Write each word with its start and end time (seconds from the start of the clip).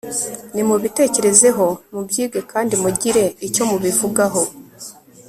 nimubitekerezeho, 0.53 1.65
mubyige 1.93 2.39
kandi 2.51 2.73
mugire 2.83 3.23
icyo 3.47 3.63
mubivugaho 3.69 4.41